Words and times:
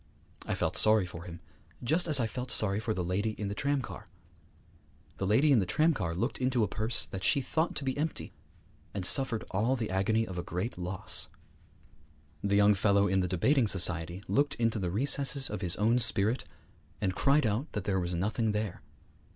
I 0.47 0.55
felt 0.55 0.77
sorry 0.77 1.05
for 1.05 1.25
him, 1.25 1.41
just 1.83 2.07
as 2.07 2.19
I 2.19 2.25
felt 2.25 2.49
sorry 2.49 2.79
for 2.79 2.91
the 2.91 3.03
lady 3.03 3.33
in 3.39 3.49
the 3.49 3.53
tramcar. 3.53 4.07
The 5.17 5.27
lady 5.27 5.51
in 5.51 5.59
the 5.59 5.65
tramcar 5.67 6.15
looked 6.15 6.39
into 6.39 6.63
a 6.63 6.67
purse 6.67 7.05
that 7.05 7.23
she 7.23 7.39
thought 7.39 7.75
to 7.75 7.83
be 7.83 7.95
empty, 7.95 8.33
and 8.95 9.05
suffered 9.05 9.43
all 9.51 9.75
the 9.75 9.91
agony 9.91 10.25
of 10.25 10.39
a 10.39 10.43
great 10.43 10.75
loss. 10.75 11.27
The 12.43 12.55
young 12.55 12.73
fellow 12.73 13.07
in 13.07 13.19
the 13.19 13.27
debating 13.27 13.67
society 13.67 14.23
looked 14.27 14.55
into 14.55 14.79
the 14.79 14.89
recesses 14.89 15.51
of 15.51 15.61
his 15.61 15.75
own 15.75 15.99
spirit, 15.99 16.45
and 16.99 17.13
cried 17.13 17.45
out 17.45 17.71
that 17.73 17.83
there 17.83 17.99
was 17.99 18.15
nothing 18.15 18.53
there. 18.53 18.81